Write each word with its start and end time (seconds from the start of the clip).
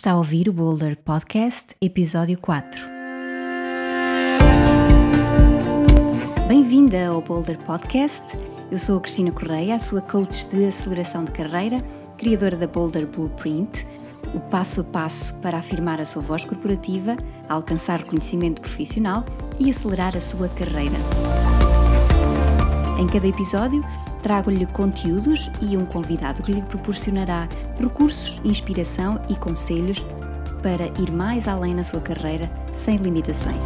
Está 0.00 0.12
a 0.12 0.16
ouvir 0.16 0.48
o 0.48 0.52
Boulder 0.54 0.96
Podcast, 0.96 1.76
episódio 1.78 2.38
4. 2.38 2.80
Bem-vinda 6.48 7.08
ao 7.08 7.20
Boulder 7.20 7.58
Podcast. 7.58 8.24
Eu 8.70 8.78
sou 8.78 8.96
a 8.96 9.00
Cristina 9.02 9.30
Correia, 9.30 9.74
a 9.74 9.78
sua 9.78 10.00
coach 10.00 10.48
de 10.48 10.64
aceleração 10.64 11.22
de 11.22 11.32
carreira, 11.32 11.82
criadora 12.16 12.56
da 12.56 12.66
Boulder 12.66 13.06
Blueprint, 13.06 13.86
o 14.34 14.40
passo 14.40 14.80
a 14.80 14.84
passo 14.84 15.34
para 15.40 15.58
afirmar 15.58 16.00
a 16.00 16.06
sua 16.06 16.22
voz 16.22 16.46
corporativa, 16.46 17.14
alcançar 17.46 17.98
reconhecimento 17.98 18.62
profissional 18.62 19.22
e 19.58 19.68
acelerar 19.68 20.16
a 20.16 20.20
sua 20.22 20.48
carreira. 20.48 20.96
Em 22.98 23.06
cada 23.06 23.28
episódio, 23.28 23.84
trago-lhe 24.22 24.66
conteúdos 24.66 25.50
e 25.60 25.76
um 25.76 25.84
convidado 25.84 26.42
que 26.42 26.52
lhe 26.52 26.62
proporcionará 26.62 27.48
recursos, 27.78 28.40
inspiração 28.44 29.20
e 29.28 29.34
conselhos 29.34 30.04
para 30.62 30.86
ir 31.00 31.12
mais 31.12 31.48
além 31.48 31.74
na 31.74 31.82
sua 31.82 32.00
carreira 32.00 32.50
sem 32.72 32.96
limitações. 32.96 33.64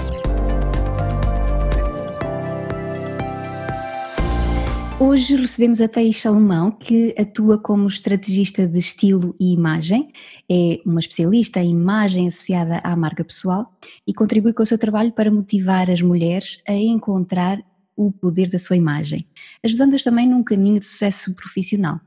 Hoje 5.06 5.36
recebemos 5.36 5.80
a 5.80 5.88
Thaís 5.88 6.16
Salomão, 6.16 6.70
que 6.70 7.14
atua 7.18 7.58
como 7.58 7.88
estrategista 7.88 8.66
de 8.66 8.78
estilo 8.78 9.34
e 9.38 9.52
imagem, 9.52 10.10
é 10.48 10.80
uma 10.86 11.00
especialista 11.00 11.60
em 11.60 11.72
imagem 11.72 12.28
associada 12.28 12.78
à 12.78 12.96
marca 12.96 13.24
pessoal 13.24 13.70
e 14.06 14.14
contribui 14.14 14.52
com 14.52 14.62
o 14.62 14.66
seu 14.66 14.78
trabalho 14.78 15.12
para 15.12 15.30
motivar 15.30 15.90
as 15.90 16.00
mulheres 16.00 16.62
a 16.66 16.72
encontrar 16.72 17.62
o 17.96 18.10
poder 18.10 18.50
da 18.50 18.58
sua 18.58 18.76
imagem, 18.76 19.26
ajudando-as 19.62 20.02
também 20.02 20.28
num 20.28 20.42
caminho 20.42 20.78
de 20.78 20.84
sucesso 20.84 21.34
profissional. 21.34 22.00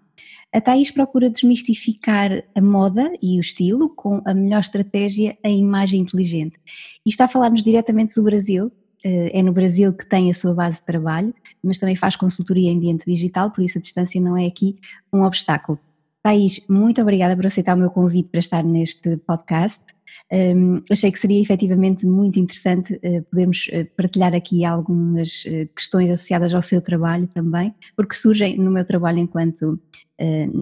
A 0.54 0.62
Thais 0.62 0.92
procura 0.92 1.30
desmistificar 1.30 2.44
a 2.56 2.62
moda 2.62 3.12
e 3.22 3.38
o 3.38 3.42
estilo 3.42 3.90
com 3.90 4.22
a 4.26 4.34
melhor 4.34 4.62
estratégia 4.62 5.38
em 5.44 5.60
imagem 5.60 6.00
inteligente. 6.00 6.58
E 7.06 7.10
está 7.10 7.26
a 7.26 7.28
falar-nos 7.28 7.64
diretamente 7.64 8.16
do 8.16 8.24
Brasil, 8.24 8.72
eh, 9.04 9.40
é 9.40 9.44
no 9.44 9.52
Brasil 9.52 9.94
que 9.94 10.08
tem 10.08 10.32
a 10.32 10.34
sua 10.34 10.54
base 10.54 10.80
de 10.80 10.86
trabalho, 10.86 11.34
mas 11.62 11.78
também 11.78 11.96
faz 11.96 12.16
consultoria 12.16 12.72
em 12.72 12.78
ambiente 12.78 13.06
digital, 13.06 13.52
por 13.52 13.64
isso 13.64 13.78
a 13.78 13.82
distância 13.82 14.22
não 14.22 14.38
é 14.38 14.46
aqui 14.46 14.78
um 15.12 15.24
obstáculo. 15.24 15.78
Thais, 16.24 16.66
muito 16.70 17.02
obrigada 17.02 17.36
por 17.36 17.46
aceitar 17.46 17.76
o 17.76 17.80
meu 17.80 17.90
convite 17.90 18.30
para 18.30 18.40
estar 18.40 18.64
neste 18.64 19.18
podcast. 19.18 19.84
Um, 20.32 20.84
achei 20.92 21.10
que 21.10 21.20
seria 21.20 21.42
efetivamente 21.42 22.06
muito 22.06 22.38
interessante 22.38 22.96
uh, 22.96 23.24
podermos 23.32 23.68
uh, 23.68 23.86
partilhar 23.96 24.36
aqui 24.36 24.66
algumas 24.66 25.46
uh, 25.46 25.74
questões 25.74 26.12
associadas 26.12 26.54
ao 26.54 26.62
seu 26.62 26.82
trabalho 26.82 27.28
também, 27.28 27.74
porque 27.96 28.14
surgem 28.14 28.58
no 28.58 28.70
meu 28.70 28.86
trabalho 28.86 29.20
enquanto 29.20 29.80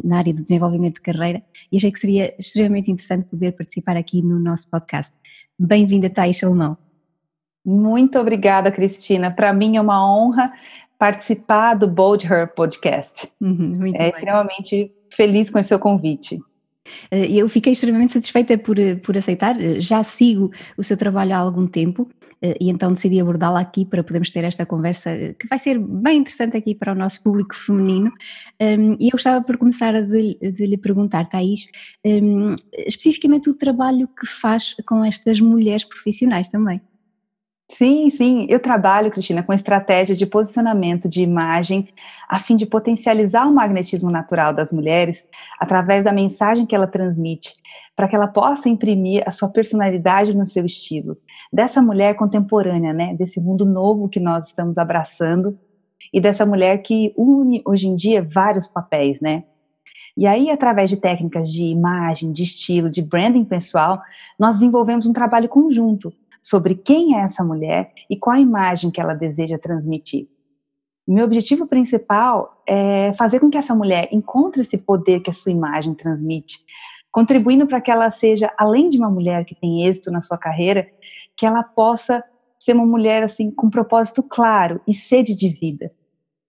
na 0.04 0.18
área 0.18 0.34
do 0.34 0.42
desenvolvimento 0.42 0.96
de 0.96 1.02
carreira 1.02 1.42
e 1.72 1.78
achei 1.78 1.90
que 1.90 1.98
seria 1.98 2.36
extremamente 2.38 2.92
interessante 2.92 3.26
poder 3.26 3.54
participar 3.54 3.96
aqui 3.96 4.22
no 4.22 4.38
nosso 4.38 4.70
podcast. 4.70 5.16
Bem-vinda, 5.58 6.10
Thais 6.10 6.40
Salomão. 6.40 6.78
Muito 7.66 8.20
obrigada, 8.20 8.70
Cristina. 8.70 9.32
Para 9.32 9.54
mim 9.54 9.78
é 9.78 9.82
uma 9.82 10.06
honra 10.14 10.52
participar 11.00 11.76
do 11.76 11.88
Bold 11.88 12.26
Her 12.28 12.54
Podcast. 12.54 13.30
Uhum, 13.40 13.78
é 13.96 13.98
bem. 13.98 14.10
extremamente 14.10 14.92
feliz 15.10 15.50
com 15.50 15.58
esse 15.58 15.70
seu 15.70 15.80
convite. 15.80 16.38
Eh, 17.12 17.32
eu 17.32 17.48
fiquei 17.50 17.74
extremamente 17.74 18.14
satisfeita 18.14 18.58
por, 18.58 18.78
eh, 18.80 18.96
por 18.96 19.18
aceitar, 19.18 19.60
eh, 19.62 19.80
já 19.80 20.04
sigo 20.04 20.52
o 20.78 20.84
seu 20.84 20.98
trabalho 20.98 21.34
há 21.34 21.38
algum 21.38 21.68
tempo 21.68 22.10
e 22.60 22.70
então 22.70 22.94
decidi 22.94 23.20
abordá-la 23.20 23.60
aqui 23.60 23.86
para 23.86 24.04
podermos 24.04 24.30
ter 24.32 24.44
esta 24.44 24.68
conversa 24.68 25.10
que 25.40 25.48
vai 25.48 25.58
ser 25.58 25.80
bem 25.80 26.20
interessante 26.20 26.56
aqui 26.56 26.76
para 26.76 26.92
o 26.92 26.96
nosso 26.96 27.24
público 27.24 27.56
feminino. 27.56 28.12
Ehm, 28.60 28.96
e 29.00 29.08
eu 29.08 29.12
gostava 29.14 29.44
por 29.44 29.58
começar 29.58 30.00
de, 30.04 30.38
de 30.40 30.66
lhe 30.68 30.78
perguntar, 30.78 31.28
Thais, 31.28 31.66
ehm, 32.04 32.54
especificamente 32.86 33.50
o 33.50 33.56
trabalho 33.56 34.08
que 34.08 34.28
faz 34.28 34.76
com 34.86 35.04
estas 35.04 35.40
mulheres 35.42 35.86
profissionais 35.86 36.48
também. 36.48 36.82
Sim, 37.68 38.12
sim, 38.12 38.46
eu 38.48 38.60
trabalho, 38.60 39.12
Cristina, 39.12 39.42
com 39.42 39.52
estratégia 39.52 40.16
de 40.16 40.26
posicionamento 40.26 41.10
de 41.10 41.24
imagem 41.24 41.90
a 42.30 42.40
fim 42.40 42.56
de 42.56 42.66
potencializar 42.66 43.48
o 43.48 43.54
magnetismo 43.54 44.12
natural 44.12 44.54
das 44.54 44.72
mulheres 44.72 45.28
através 45.60 46.04
da 46.04 46.14
mensagem 46.14 46.66
que 46.66 46.76
ela 46.76 46.86
transmite, 46.86 47.56
para 47.96 48.08
que 48.08 48.16
ela 48.16 48.28
possa 48.28 48.70
imprimir 48.70 49.24
a 49.26 49.32
sua 49.32 49.50
personalidade 49.50 50.34
no 50.36 50.46
seu 50.46 50.64
estilo. 50.64 51.18
Dessa 51.52 51.82
mulher 51.82 52.16
contemporânea, 52.16 52.94
né, 52.94 53.16
desse 53.16 53.42
mundo 53.42 53.66
novo 53.66 54.08
que 54.08 54.20
nós 54.20 54.48
estamos 54.48 54.78
abraçando 54.78 55.58
e 56.14 56.22
dessa 56.22 56.46
mulher 56.46 56.84
que 56.84 57.14
une 57.18 57.64
hoje 57.66 57.88
em 57.88 57.96
dia 57.96 58.22
vários 58.22 58.68
papéis, 58.68 59.20
né? 59.20 59.44
E 60.16 60.26
aí, 60.28 60.50
através 60.50 60.90
de 60.90 60.98
técnicas 60.98 61.52
de 61.52 61.66
imagem, 61.66 62.32
de 62.32 62.44
estilo, 62.44 62.90
de 62.90 63.02
branding 63.02 63.44
pessoal, 63.44 64.02
nós 64.40 64.56
desenvolvemos 64.56 65.06
um 65.08 65.12
trabalho 65.12 65.50
conjunto 65.50 66.14
sobre 66.46 66.76
quem 66.76 67.18
é 67.18 67.22
essa 67.22 67.44
mulher 67.44 67.92
e 68.08 68.16
qual 68.16 68.36
a 68.36 68.40
imagem 68.40 68.92
que 68.92 69.02
ela 69.02 69.16
deseja 69.16 69.58
transmitir. 69.58 70.28
Meu 71.08 71.26
objetivo 71.26 71.66
principal 71.66 72.62
é 72.68 73.12
fazer 73.14 73.40
com 73.40 73.50
que 73.50 73.58
essa 73.58 73.74
mulher 73.74 74.10
encontre 74.12 74.62
esse 74.62 74.78
poder 74.78 75.22
que 75.22 75.32
a 75.32 75.34
sua 75.34 75.52
imagem 75.52 75.96
transmite, 75.96 76.60
contribuindo 77.12 77.66
para 77.66 77.82
que 77.82 77.90
ela 77.90 78.12
seja, 78.12 78.54
além 78.60 78.90
de 78.90 78.98
uma 79.00 79.10
mulher 79.10 79.44
que 79.44 79.56
tem 79.56 79.88
êxito 79.88 80.12
na 80.12 80.22
sua 80.22 80.38
carreira, 80.38 80.88
que 81.36 81.48
ela 81.48 81.64
possa 81.64 82.24
ser 82.60 82.76
uma 82.76 82.86
mulher 82.86 83.24
assim 83.24 83.50
com 83.50 83.68
propósito 83.68 84.22
claro 84.22 84.80
e 84.88 84.94
sede 84.94 85.36
de 85.36 85.50
vida. 85.50 85.92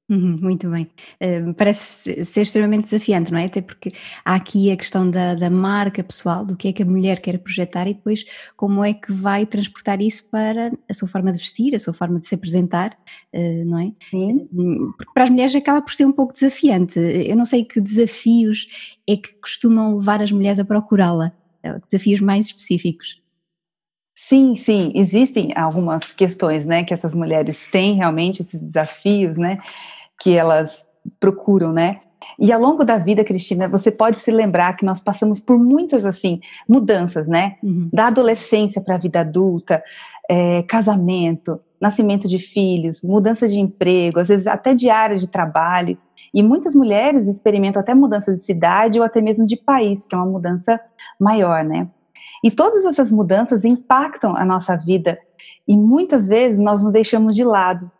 Uhum, 0.08 0.38
muito 0.40 0.70
bem. 0.70 0.88
Uh, 1.20 1.52
parece 1.54 2.22
ser 2.24 2.42
extremamente 2.42 2.84
desafiante, 2.84 3.32
não 3.32 3.40
é? 3.40 3.46
Até 3.46 3.60
porque 3.60 3.88
há 4.24 4.36
aqui 4.36 4.70
a 4.70 4.76
questão 4.76 5.10
da, 5.10 5.34
da, 5.34 5.50
marca 5.50 6.02
pessoal, 6.04 6.44
do 6.44 6.56
que 6.56 6.68
é 6.68 6.72
que 6.72 6.84
a 6.84 6.86
mulher 6.86 7.20
quer 7.20 7.36
projetar 7.38 7.88
e 7.88 7.94
depois 7.94 8.24
como 8.56 8.84
é 8.84 8.94
que 8.94 9.12
vai 9.12 9.44
transportar 9.44 10.00
isso 10.00 10.30
para 10.30 10.70
a 10.88 10.94
sua 10.94 11.08
forma 11.08 11.32
de 11.32 11.38
vestir, 11.38 11.74
a 11.74 11.78
sua 11.80 11.92
forma 11.92 12.20
de 12.20 12.26
se 12.26 12.36
apresentar, 12.36 12.96
uh, 13.34 13.64
não 13.64 13.80
é? 13.80 13.92
Sim. 14.08 14.48
Hum, 14.52 14.92
porque 14.96 15.12
para 15.12 15.24
as 15.24 15.30
mulheres 15.30 15.54
acaba 15.56 15.82
por 15.82 15.92
ser 15.92 16.04
um 16.04 16.12
pouco 16.12 16.32
desafiante. 16.32 17.00
Eu 17.00 17.34
não 17.34 17.44
sei 17.44 17.64
que 17.64 17.80
desafios 17.80 18.96
é 19.08 19.16
que 19.16 19.34
costumam 19.40 19.96
levar 19.96 20.22
as 20.22 20.30
mulheres 20.30 20.60
a 20.60 20.64
procurá-la, 20.64 21.32
eh, 21.64 21.80
desafios 21.88 22.20
mais 22.20 22.46
específicos. 22.46 23.20
Sim, 24.18 24.56
sim, 24.56 24.92
existem 24.94 25.52
algumas 25.54 26.10
questões, 26.10 26.64
né, 26.64 26.82
que 26.82 26.94
essas 26.94 27.14
mulheres 27.14 27.68
têm 27.70 27.96
realmente 27.96 28.40
esses 28.40 28.58
desafios, 28.58 29.36
né, 29.36 29.58
que 30.18 30.34
elas 30.34 30.86
procuram, 31.20 31.70
né? 31.70 32.00
E 32.38 32.50
ao 32.50 32.58
longo 32.58 32.82
da 32.82 32.96
vida, 32.96 33.22
Cristina, 33.22 33.68
você 33.68 33.90
pode 33.90 34.16
se 34.16 34.30
lembrar 34.30 34.74
que 34.74 34.86
nós 34.86 35.02
passamos 35.02 35.38
por 35.38 35.58
muitas 35.58 36.04
assim 36.06 36.40
mudanças, 36.66 37.28
né? 37.28 37.56
Uhum. 37.62 37.90
Da 37.92 38.06
adolescência 38.06 38.80
para 38.80 38.94
a 38.94 38.98
vida 38.98 39.20
adulta, 39.20 39.82
é, 40.28 40.62
casamento, 40.62 41.60
nascimento 41.80 42.26
de 42.26 42.38
filhos, 42.38 43.02
mudança 43.02 43.46
de 43.46 43.60
emprego, 43.60 44.18
às 44.18 44.28
vezes 44.28 44.46
até 44.46 44.74
de 44.74 44.88
área 44.88 45.18
de 45.18 45.28
trabalho. 45.28 45.96
E 46.34 46.42
muitas 46.42 46.74
mulheres 46.74 47.26
experimentam 47.26 47.80
até 47.80 47.94
mudanças 47.94 48.38
de 48.38 48.44
cidade 48.44 48.98
ou 48.98 49.04
até 49.04 49.20
mesmo 49.20 49.46
de 49.46 49.56
país, 49.56 50.06
que 50.06 50.14
é 50.14 50.18
uma 50.18 50.26
mudança 50.26 50.80
maior, 51.20 51.62
né? 51.62 51.86
E 52.44 52.50
todas 52.50 52.84
essas 52.84 53.10
mudanças 53.10 53.64
impactam 53.64 54.36
a 54.36 54.44
nossa 54.44 54.76
vida 54.76 55.18
e 55.66 55.76
muitas 55.76 56.28
vezes 56.28 56.58
nós 56.58 56.82
nos 56.82 56.92
deixamos 56.92 57.34
de 57.34 57.44
lado 57.44 57.90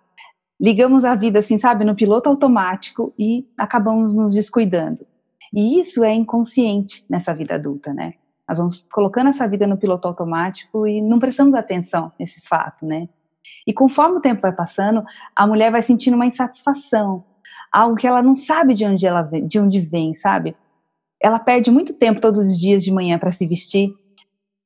ligamos 0.60 1.04
a 1.04 1.15
vida 1.15 1.38
assim, 1.38 1.59
sabe, 1.59 1.84
no 1.84 1.94
piloto 1.94 2.28
automático 2.28 3.12
e 3.19 3.47
acabamos 3.59 4.12
nos 4.12 4.34
descuidando. 4.34 5.06
E 5.53 5.78
isso 5.78 6.03
é 6.03 6.12
inconsciente 6.12 7.04
nessa 7.09 7.34
vida 7.34 7.54
adulta, 7.54 7.93
né? 7.93 8.15
Nós 8.49 8.59
vamos 8.59 8.84
colocando 8.91 9.28
essa 9.28 9.47
vida 9.47 9.66
no 9.66 9.77
piloto 9.77 10.06
automático 10.09 10.87
e 10.87 11.00
não 11.00 11.19
prestamos 11.19 11.54
atenção 11.54 12.12
nesse 12.19 12.47
fato, 12.47 12.87
né? 12.87 13.09
E 13.66 13.72
conforme 13.72 14.19
o 14.19 14.21
tempo 14.21 14.41
vai 14.41 14.53
passando, 14.53 15.04
a 15.34 15.47
mulher 15.47 15.71
vai 15.71 15.83
sentindo 15.83 16.15
uma 16.15 16.27
insatisfação, 16.27 17.25
algo 17.72 17.97
que 17.97 18.06
ela 18.06 18.22
não 18.22 18.34
sabe 18.34 18.75
de 18.75 18.84
onde 18.84 19.06
ela 19.06 19.22
vem, 19.22 19.47
de 19.47 19.59
onde 19.59 19.81
vem, 19.81 20.15
sabe? 20.15 20.56
Ela 21.21 21.38
perde 21.38 21.71
muito 21.71 21.94
tempo 21.94 22.21
todos 22.21 22.48
os 22.48 22.59
dias 22.59 22.83
de 22.83 22.93
manhã 22.93 23.19
para 23.19 23.31
se 23.31 23.47
vestir, 23.47 23.93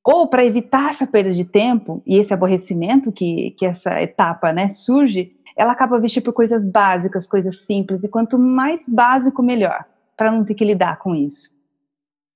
ou 0.04 0.28
para 0.28 0.44
evitar 0.44 0.90
essa 0.90 1.06
perda 1.06 1.30
de 1.30 1.44
tempo 1.44 2.02
e 2.06 2.16
esse 2.16 2.32
aborrecimento 2.32 3.12
que, 3.12 3.52
que 3.52 3.66
essa 3.66 4.00
etapa, 4.02 4.52
né, 4.52 4.68
surge, 4.68 5.36
ela 5.56 5.72
acaba 5.72 5.98
vestindo 5.98 6.24
por 6.24 6.32
coisas 6.32 6.66
básicas, 6.66 7.28
coisas 7.28 7.64
simples, 7.66 8.02
e 8.02 8.08
quanto 8.08 8.38
mais 8.38 8.84
básico, 8.88 9.42
melhor, 9.42 9.84
para 10.16 10.32
não 10.32 10.44
ter 10.44 10.54
que 10.54 10.64
lidar 10.64 10.98
com 10.98 11.14
isso. 11.14 11.50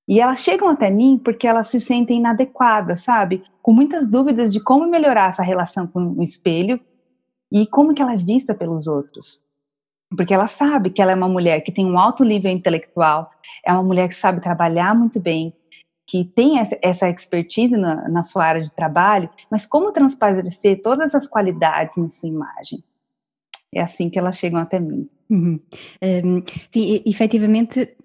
E 0.07 0.21
elas 0.21 0.41
chegam 0.41 0.69
até 0.69 0.91
mim 0.91 1.19
porque 1.23 1.47
elas 1.47 1.69
se 1.69 1.81
sentem 1.81 2.19
inadequadas, 2.19 3.03
sabe? 3.03 3.43
Com 3.63 3.73
muitas 3.73 4.07
dúvidas 4.07 4.53
de 4.53 4.61
como 4.61 4.87
melhorar 4.87 5.31
essa 5.31 5.43
relação 5.43 5.87
com 5.87 6.13
o 6.19 6.23
espelho 6.23 6.79
e 7.51 7.67
como 7.67 7.95
que 7.95 8.03
ela 8.03 8.13
é 8.13 8.19
vista 8.19 8.55
pelos 8.55 8.87
outros. 8.87 9.43
Porque 10.15 10.35
ela 10.35 10.47
sabe 10.47 10.91
que 10.91 11.01
ela 11.01 11.13
é 11.13 11.15
uma 11.15 11.29
mulher 11.29 11.63
que 11.63 11.73
tem 11.73 11.87
um 11.87 11.99
alto 11.99 12.23
nível 12.23 12.51
intelectual, 12.51 13.31
é 13.67 13.73
uma 13.73 13.83
mulher 13.83 14.09
que 14.09 14.15
sabe 14.15 14.41
trabalhar 14.41 14.95
muito 14.95 15.19
bem, 15.19 15.55
que 16.07 16.25
tem 16.25 16.59
essa 16.83 17.09
expertise 17.09 17.77
na, 17.77 18.09
na 18.09 18.23
sua 18.23 18.45
área 18.45 18.61
de 18.61 18.75
trabalho, 18.75 19.29
mas 19.51 19.65
como 19.65 19.93
transparecer 19.93 20.83
todas 20.83 21.15
as 21.15 21.27
qualidades 21.27 21.97
na 21.97 22.09
sua 22.09 22.29
imagem? 22.29 22.85
É 23.75 23.81
assim 23.81 24.11
que 24.11 24.19
elas 24.19 24.39
chegam 24.39 24.61
até 24.61 24.79
mim. 24.79 25.09
Uhum. 25.31 25.59
Um, 26.03 26.43
sim, 26.71 27.03
efetivamente, 27.07 27.97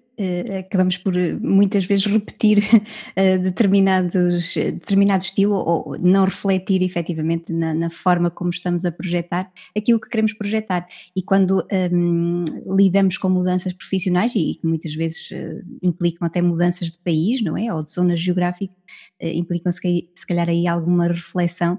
acabamos 0.58 0.98
por 0.98 1.14
muitas 1.40 1.84
vezes 1.84 2.06
repetir 2.06 2.58
uh, 2.58 3.38
determinados, 3.42 4.54
determinado 4.54 5.24
estilo 5.24 5.54
ou 5.54 5.98
não 5.98 6.24
refletir 6.24 6.82
efetivamente 6.82 7.52
na, 7.52 7.72
na, 7.74 7.90
forma 7.90 8.30
como 8.30 8.50
estamos 8.50 8.84
a 8.84 8.92
projetar 8.92 9.50
aquilo 9.76 10.00
que 10.00 10.08
queremos 10.08 10.32
projetar. 10.32 10.86
E 11.16 11.22
quando 11.22 11.66
um, 11.92 12.44
lidamos 12.76 13.18
com 13.18 13.28
mudanças 13.28 13.72
profissionais 13.72 14.34
e 14.34 14.54
que 14.54 14.66
muitas 14.66 14.94
vezes 14.94 15.30
implicam 15.82 16.26
até 16.26 16.40
mudanças 16.42 16.90
de 16.90 16.98
país, 16.98 17.42
não 17.42 17.56
é? 17.56 17.72
Ou 17.72 17.82
de 17.82 17.90
zona 17.90 18.16
geográfica, 18.16 18.74
implicam 19.20 19.72
se 19.72 20.26
calhar 20.26 20.48
aí 20.48 20.66
alguma 20.66 21.08
reflexão 21.08 21.78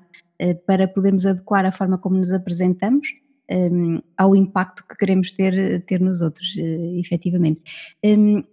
para 0.65 0.87
podermos 0.87 1.25
adequar 1.25 1.65
a 1.65 1.71
forma 1.71 1.97
como 1.97 2.17
nos 2.17 2.31
apresentamos 2.31 3.07
um, 3.51 4.01
ao 4.17 4.35
impacto 4.35 4.85
que 4.87 4.95
queremos 4.95 5.31
ter, 5.31 5.83
ter 5.85 5.99
nos 5.99 6.21
outros, 6.21 6.55
uh, 6.55 6.99
efetivamente. 6.99 7.61
Um, 8.03 8.43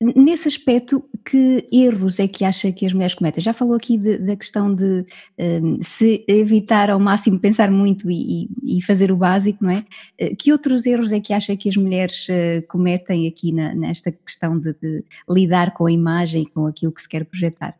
Nesse 0.00 0.46
aspecto, 0.46 1.04
que 1.28 1.66
erros 1.72 2.20
é 2.20 2.28
que 2.28 2.44
acha 2.44 2.70
que 2.70 2.86
as 2.86 2.92
mulheres 2.92 3.16
cometem? 3.16 3.42
Já 3.42 3.52
falou 3.52 3.74
aqui 3.74 3.98
de, 3.98 4.16
da 4.16 4.36
questão 4.36 4.72
de 4.72 5.04
um, 5.36 5.82
se 5.82 6.24
evitar 6.28 6.88
ao 6.88 7.00
máximo 7.00 7.40
pensar 7.40 7.68
muito 7.68 8.08
e, 8.08 8.48
e, 8.62 8.80
fazer 8.80 9.10
o 9.10 9.16
básico, 9.16 9.64
não 9.64 9.72
é? 9.72 9.84
Eh, 10.16 10.36
que 10.36 10.52
outros 10.52 10.86
erros 10.86 11.10
é 11.10 11.18
que 11.18 11.32
acha 11.32 11.56
que 11.56 11.68
as 11.68 11.76
mulheres 11.76 12.28
uh, 12.28 12.64
cometem 12.68 13.26
aqui 13.26 13.50
na, 13.50 13.74
nesta 13.74 14.12
questão 14.12 14.56
de, 14.56 14.72
de, 14.74 15.04
lidar 15.28 15.74
com 15.74 15.86
a 15.86 15.90
imagem 15.90 16.44
com 16.44 16.66
aquilo 16.66 16.92
que 16.92 17.02
se 17.02 17.08
quer 17.08 17.24
projetar? 17.24 17.76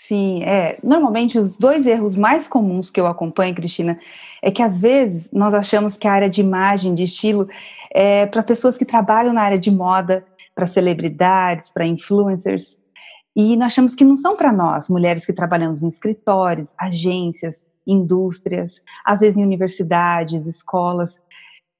Sim, 0.00 0.44
é. 0.44 0.78
Normalmente 0.82 1.36
os 1.36 1.56
dois 1.56 1.84
erros 1.84 2.16
mais 2.16 2.46
comuns 2.46 2.88
que 2.88 3.00
eu 3.00 3.06
acompanho, 3.06 3.54
Cristina, 3.54 3.98
é 4.40 4.48
que 4.48 4.62
às 4.62 4.80
vezes 4.80 5.32
nós 5.32 5.52
achamos 5.52 5.96
que 5.96 6.06
a 6.06 6.12
área 6.12 6.30
de 6.30 6.40
imagem, 6.40 6.94
de 6.94 7.02
estilo, 7.02 7.48
é 7.92 8.24
para 8.26 8.44
pessoas 8.44 8.78
que 8.78 8.84
trabalham 8.84 9.32
na 9.32 9.42
área 9.42 9.58
de 9.58 9.72
moda, 9.72 10.24
para 10.54 10.66
celebridades, 10.66 11.70
para 11.70 11.84
influencers, 11.84 12.78
e 13.34 13.56
nós 13.56 13.66
achamos 13.66 13.94
que 13.96 14.04
não 14.04 14.14
são 14.14 14.36
para 14.36 14.52
nós, 14.52 14.88
mulheres 14.88 15.26
que 15.26 15.32
trabalhamos 15.32 15.82
em 15.82 15.88
escritórios, 15.88 16.74
agências, 16.78 17.66
indústrias, 17.86 18.80
às 19.04 19.20
vezes 19.20 19.36
em 19.36 19.44
universidades, 19.44 20.46
escolas, 20.46 21.20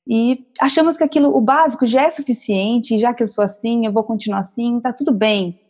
e 0.08 0.44
achamos 0.60 0.96
que 0.96 1.04
aquilo, 1.04 1.36
o 1.36 1.40
básico 1.40 1.86
já 1.86 2.02
é 2.02 2.10
suficiente, 2.10 2.98
já 2.98 3.14
que 3.14 3.22
eu 3.22 3.26
sou 3.28 3.44
assim, 3.44 3.86
eu 3.86 3.92
vou 3.92 4.02
continuar 4.02 4.40
assim, 4.40 4.80
tá 4.80 4.92
tudo 4.92 5.12
bem. 5.12 5.60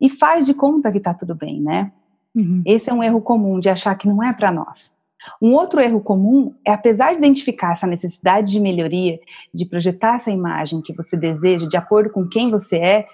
E 0.00 0.08
faz 0.08 0.46
de 0.46 0.54
conta 0.54 0.90
que 0.90 1.00
tá 1.00 1.12
tudo 1.12 1.34
bem, 1.34 1.60
né? 1.60 1.92
Uhum. 2.34 2.62
Esse 2.64 2.90
é 2.90 2.94
um 2.94 3.02
erro 3.02 3.20
comum 3.20 3.58
de 3.58 3.68
achar 3.68 3.94
que 3.96 4.08
não 4.08 4.22
é 4.22 4.32
para 4.32 4.52
nós. 4.52 4.96
Um 5.40 5.52
outro 5.52 5.80
erro 5.80 6.00
comum 6.00 6.54
é, 6.66 6.72
apesar 6.72 7.12
de 7.12 7.18
identificar 7.18 7.72
essa 7.72 7.86
necessidade 7.86 8.50
de 8.50 8.60
melhoria, 8.60 9.20
de 9.52 9.66
projetar 9.66 10.16
essa 10.16 10.30
imagem 10.30 10.80
que 10.80 10.94
você 10.94 11.16
deseja 11.16 11.68
de 11.68 11.76
acordo 11.76 12.10
com 12.10 12.26
quem 12.26 12.48
você 12.48 12.76
é, 12.76 13.06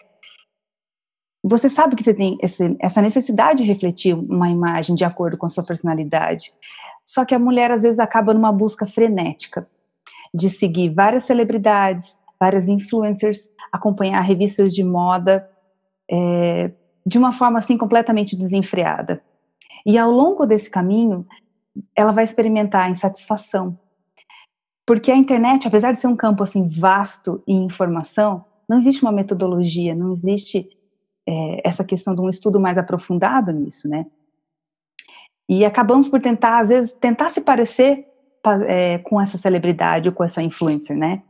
você 1.43 1.69
sabe 1.69 1.95
que 1.95 2.03
você 2.03 2.15
tem 2.15 2.37
essa 2.41 3.01
necessidade 3.01 3.63
de 3.63 3.69
refletir 3.69 4.15
uma 4.15 4.49
imagem 4.49 4.97
de 4.97 5.05
acordo 5.05 5.37
com 5.37 5.47
a 5.47 5.49
sua 5.49 5.65
personalidade. 5.65 6.53
Só 7.05 7.25
que 7.25 7.35
a 7.35 7.39
mulher 7.39 7.71
às 7.71 7.85
vezes 7.85 8.01
acaba 8.01 8.35
numa 8.35 8.51
busca 8.51 8.85
frenética 8.85 9.69
de 10.35 10.51
seguir 10.51 10.91
várias 10.91 11.23
celebridades, 11.23 12.17
várias 12.39 12.69
influencers, 12.69 13.49
acompanhar 13.71 14.21
revistas 14.23 14.75
de 14.75 14.83
moda 14.83 15.49
é, 16.11 16.71
de 17.05 17.19
uma 17.19 17.33
forma 17.33 17.59
assim 17.59 17.77
completamente 17.77 18.37
desenfreada. 18.37 19.23
E 19.85 19.97
ao 19.97 20.11
longo 20.11 20.47
desse 20.47 20.69
caminho, 20.69 21.27
ela 21.95 22.13
vai 22.13 22.25
experimentar 22.25 22.91
insatisfação. 22.91 23.79
Porque 24.85 25.11
a 25.11 25.17
internet, 25.17 25.67
apesar 25.67 25.93
de 25.93 25.99
ser 25.99 26.07
um 26.07 26.17
campo 26.17 26.43
assim 26.43 26.69
vasto 26.69 27.43
em 27.47 27.65
informação, 27.65 28.45
não 28.69 28.79
existe 28.79 29.03
uma 29.03 29.13
metodologia, 29.13 29.95
não 29.95 30.13
existe 30.13 30.69
é, 31.29 31.69
essa 31.69 31.85
questão 31.85 32.15
de 32.15 32.21
um 32.21 32.29
estudo 32.29 32.59
mais 32.61 32.79
aprofundado 32.79 33.53
nisso, 33.53 33.89
né? 33.89 34.07
E 35.49 35.65
acabamos 35.65 36.09
por 36.09 36.21
tentar, 36.21 36.61
às 36.61 36.69
vezes, 36.69 36.93
tentar 36.95 37.31
se 37.31 37.41
parecer 37.41 38.07
é, 38.67 38.99
com 38.99 39.21
essa 39.21 39.39
celebridade 39.39 40.09
ou 40.09 40.15
com 40.15 40.25
essa 40.25 40.43
influencer, 40.43 40.97
né? 40.97 41.23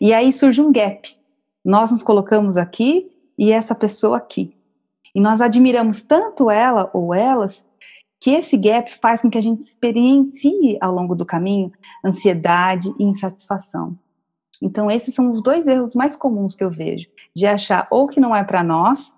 E 0.00 0.12
aí 0.12 0.32
surge 0.32 0.60
um 0.60 0.72
gap. 0.72 1.08
Nós 1.64 1.90
nos 1.90 2.02
colocamos 2.02 2.56
aqui 2.56 3.10
e 3.38 3.52
essa 3.52 3.74
pessoa 3.74 4.18
aqui. 4.18 4.54
E 5.14 5.20
nós 5.20 5.40
admiramos 5.40 6.02
tanto 6.02 6.50
ela 6.50 6.90
ou 6.92 7.14
elas 7.14 7.66
que 8.20 8.30
esse 8.30 8.56
gap 8.56 8.92
faz 8.94 9.22
com 9.22 9.30
que 9.30 9.38
a 9.38 9.42
gente 9.42 9.62
experiencie 9.62 10.76
ao 10.80 10.92
longo 10.92 11.14
do 11.14 11.24
caminho 11.24 11.72
ansiedade 12.04 12.92
e 12.98 13.04
insatisfação. 13.04 13.96
Então, 14.60 14.90
esses 14.90 15.14
são 15.14 15.30
os 15.30 15.40
dois 15.40 15.66
erros 15.68 15.94
mais 15.94 16.16
comuns 16.16 16.56
que 16.56 16.64
eu 16.64 16.70
vejo, 16.70 17.06
de 17.34 17.46
achar 17.46 17.86
ou 17.90 18.08
que 18.08 18.18
não 18.18 18.34
é 18.34 18.42
para 18.42 18.62
nós, 18.64 19.16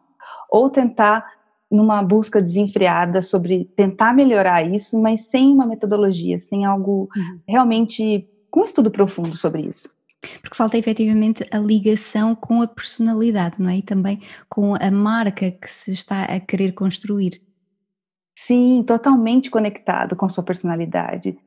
ou 0.51 0.69
tentar 0.69 1.25
numa 1.71 2.03
busca 2.03 2.43
desenfreada 2.43 3.23
sobre 3.23 3.65
tentar 3.77 4.13
melhorar 4.13 4.63
isso, 4.63 5.01
mas 5.01 5.23
sem 5.23 5.51
uma 5.51 5.65
metodologia, 5.65 6.39
sem 6.39 6.65
algo 6.65 7.09
uhum. 7.17 7.41
realmente 7.49 8.29
com 8.51 8.61
um 8.61 8.65
estudo 8.65 8.91
profundo 8.91 9.37
sobre 9.37 9.63
isso. 9.63 9.89
Porque 10.21 10.57
falta 10.57 10.77
efetivamente 10.77 11.45
a 11.51 11.59
ligação 11.59 12.35
com 12.35 12.61
a 12.63 12.69
personalidade, 12.69 13.61
não 13.61 13.71
é? 13.71 13.79
E 13.79 13.83
também 13.83 14.21
com 14.49 14.75
a 14.75 14.91
marca 14.91 15.51
que 15.51 15.69
se 15.69 15.93
está 15.93 16.25
a 16.25 16.39
querer 16.39 16.73
construir. 16.73 17.43
Sim, 18.37 18.83
totalmente 18.87 19.51
conectado 19.51 20.17
com 20.17 20.27
a 20.27 20.29
sua 20.29 20.45
personalidade. 20.45 21.39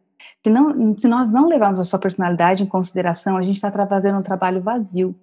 Se, 0.44 0.50
não, 0.50 0.96
se 0.96 1.08
nós 1.08 1.32
não 1.32 1.48
levarmos 1.48 1.80
a 1.80 1.84
sua 1.84 2.00
personalidade 2.00 2.64
em 2.64 2.68
consideração, 2.68 3.38
a 3.38 3.44
gente 3.44 3.56
está 3.56 3.72
fazendo 3.88 4.20
um 4.20 4.24
trabalho 4.24 4.62
vazio. 4.62 5.16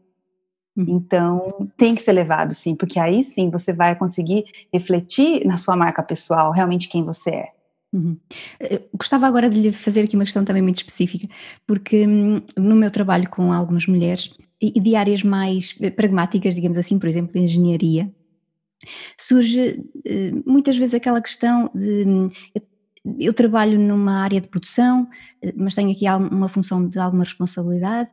Uhum. 0.77 0.87
Então, 0.89 1.71
tem 1.77 1.95
que 1.95 2.03
ser 2.03 2.13
levado, 2.13 2.55
sim, 2.55 2.75
porque 2.75 2.99
aí 2.99 3.25
sim 3.25 3.51
você 3.51 3.73
vai 3.73 3.97
conseguir 3.97 4.45
refletir 4.73 5.45
na 5.45 5.57
sua 5.57 5.77
marca 5.77 6.03
pessoal, 6.03 6.53
realmente 6.53 6.89
quem 6.89 7.03
você 7.03 7.31
é. 7.31 7.60
Uhum. 7.93 8.17
Eh, 8.61 8.83
gostava 8.95 9.27
agora 9.27 9.51
de 9.51 9.61
lhe 9.61 9.73
fazer 9.73 10.03
aqui 10.03 10.15
uma 10.15 10.25
questão 10.25 10.45
também 10.45 10.63
muito 10.63 10.77
específica, 10.77 11.29
porque 11.67 12.07
hum, 12.07 12.41
no 12.57 12.77
meu 12.77 12.91
trabalho 12.91 13.29
com 13.29 13.53
algumas 13.53 13.87
mulheres 13.87 14.33
e 14.61 14.79
de 14.81 14.95
áreas 14.95 15.23
mais 15.25 15.75
eh, 15.81 15.91
pragmáticas, 15.91 16.55
digamos 16.55 16.79
assim, 16.79 16.99
por 16.99 17.09
exemplo, 17.09 17.33
de 17.33 17.41
engenharia, 17.41 18.13
surge 19.19 19.83
eh, 20.07 20.33
muitas 20.47 20.77
vezes 20.77 20.95
aquela 20.95 21.21
questão 21.21 21.71
de 21.75 22.05
hum, 22.07 22.29
eu 23.19 23.33
trabalho 23.33 23.79
numa 23.79 24.23
área 24.23 24.41
de 24.41 24.49
produção, 24.49 25.09
mas 25.57 25.75
tenho 25.75 25.91
aqui 25.91 26.05
uma 26.07 26.49
função 26.49 26.87
de 26.87 26.99
alguma 26.99 27.25
responsabilidade. 27.25 28.11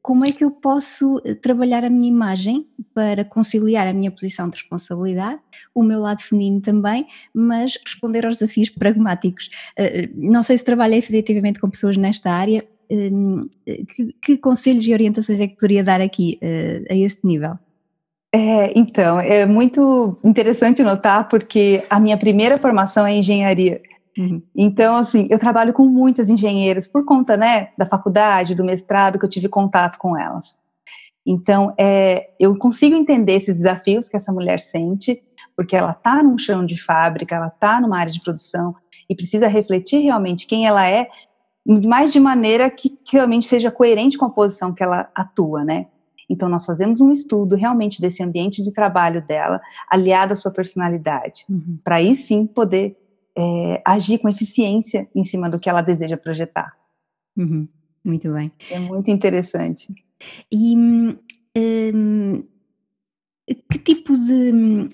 Eh, 0.00 0.10
como 0.10 0.24
é 0.24 0.32
que 0.32 0.44
eu 0.44 0.50
posso 0.50 1.20
trabalhar 1.40 1.84
a 1.84 1.90
minha 1.90 2.08
imagem 2.08 2.66
para 2.94 3.24
conciliar 3.24 3.86
a 3.86 3.92
minha 3.92 4.10
posição 4.10 4.48
de 4.48 4.56
responsabilidade, 4.56 5.40
o 5.74 5.82
meu 5.82 6.00
lado 6.00 6.20
feminino 6.22 6.60
também, 6.60 7.06
mas 7.34 7.78
responder 7.84 8.26
aos 8.26 8.38
desafios 8.38 8.70
pragmáticos? 8.70 9.50
Não 10.14 10.42
sei 10.42 10.56
se 10.56 10.64
trabalha 10.64 10.96
efetivamente 10.96 11.60
com 11.60 11.70
pessoas 11.70 11.96
nesta 11.96 12.30
área. 12.30 12.66
Hum, 12.90 13.48
que, 13.64 14.12
que 14.20 14.36
conselhos 14.36 14.84
e 14.86 14.92
orientações 14.92 15.40
é 15.40 15.46
que 15.46 15.54
poderia 15.54 15.84
dar 15.84 16.00
aqui 16.00 16.40
a 16.90 16.94
este 16.94 17.26
nível? 17.26 17.56
É, 18.32 18.78
então, 18.78 19.18
é 19.18 19.44
muito 19.44 20.16
interessante 20.22 20.82
notar 20.82 21.28
porque 21.28 21.84
a 21.90 21.98
minha 21.98 22.16
primeira 22.16 22.56
formação 22.56 23.04
é 23.06 23.14
engenharia. 23.14 23.82
Uhum. 24.20 24.42
Então, 24.54 24.96
assim, 24.96 25.26
eu 25.30 25.38
trabalho 25.38 25.72
com 25.72 25.86
muitas 25.86 26.28
engenheiras 26.28 26.86
por 26.86 27.04
conta, 27.06 27.38
né, 27.38 27.70
da 27.78 27.86
faculdade, 27.86 28.54
do 28.54 28.62
mestrado, 28.62 29.18
que 29.18 29.24
eu 29.24 29.30
tive 29.30 29.48
contato 29.48 29.96
com 29.96 30.18
elas. 30.18 30.58
Então, 31.26 31.72
é, 31.78 32.30
eu 32.38 32.54
consigo 32.56 32.94
entender 32.94 33.34
esses 33.34 33.56
desafios 33.56 34.08
que 34.08 34.16
essa 34.16 34.32
mulher 34.32 34.60
sente, 34.60 35.22
porque 35.56 35.74
ela 35.74 35.92
está 35.92 36.22
num 36.22 36.36
chão 36.36 36.66
de 36.66 36.80
fábrica, 36.80 37.34
ela 37.34 37.48
está 37.48 37.80
numa 37.80 37.98
área 37.98 38.12
de 38.12 38.22
produção 38.22 38.74
e 39.08 39.14
precisa 39.14 39.48
refletir 39.48 40.02
realmente 40.02 40.46
quem 40.46 40.66
ela 40.66 40.86
é, 40.86 41.08
mais 41.66 42.12
de 42.12 42.20
maneira 42.20 42.68
que, 42.70 42.90
que 42.90 43.16
realmente 43.16 43.46
seja 43.46 43.70
coerente 43.70 44.18
com 44.18 44.26
a 44.26 44.30
posição 44.30 44.72
que 44.72 44.82
ela 44.82 45.08
atua, 45.14 45.64
né? 45.64 45.86
Então, 46.28 46.48
nós 46.48 46.64
fazemos 46.64 47.00
um 47.00 47.10
estudo 47.10 47.56
realmente 47.56 48.00
desse 48.00 48.22
ambiente 48.22 48.62
de 48.62 48.72
trabalho 48.72 49.20
dela, 49.26 49.60
aliado 49.90 50.32
à 50.32 50.36
sua 50.36 50.52
personalidade, 50.52 51.44
uhum. 51.48 51.78
para 51.82 51.96
aí 51.96 52.14
sim 52.14 52.46
poder 52.46 52.96
é, 53.36 53.82
agir 53.86 54.18
com 54.18 54.28
eficiência 54.28 55.08
em 55.14 55.24
cima 55.24 55.48
do 55.48 55.58
que 55.58 55.68
ela 55.68 55.82
deseja 55.82 56.16
projetar. 56.16 56.76
Uhum. 57.36 57.68
Muito 58.04 58.32
bem. 58.32 58.50
É 58.70 58.78
muito 58.78 59.10
interessante. 59.10 59.88
E 60.50 60.76
hum, 60.76 61.16
que 63.70 63.78
tipo 63.78 64.14
de. 64.14 64.88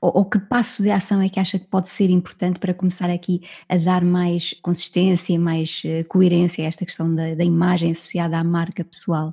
Ou, 0.00 0.18
ou, 0.18 0.24
que 0.24 0.38
passo 0.38 0.82
de 0.82 0.90
ação 0.90 1.20
é 1.20 1.28
que 1.28 1.40
acha 1.40 1.58
que 1.58 1.66
pode 1.66 1.88
ser 1.88 2.10
importante 2.10 2.58
para 2.58 2.74
começar 2.74 3.10
aqui 3.10 3.42
a 3.68 3.76
dar 3.76 4.04
mais 4.04 4.52
consistência, 4.62 5.38
mais 5.38 5.82
uh, 5.84 6.06
coerência 6.08 6.64
a 6.64 6.68
esta 6.68 6.84
questão 6.84 7.14
da, 7.14 7.34
da 7.34 7.44
imagem 7.44 7.90
associada 7.90 8.38
à 8.38 8.44
marca 8.44 8.84
pessoal? 8.84 9.32